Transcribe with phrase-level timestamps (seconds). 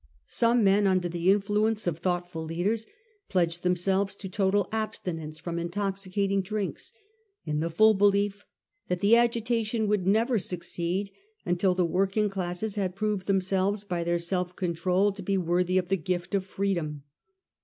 [0.25, 2.87] Some men under the influence of thoughtful leaders
[3.29, 6.91] pledged themselves to total abstinence from intoxicating drinks,
[7.45, 8.43] in the full belief
[8.87, 11.11] that the agitation would never succeed
[11.45, 15.89] until the working classes had proved themselves by their self control to be worthy of
[15.89, 17.03] the gift of freedom.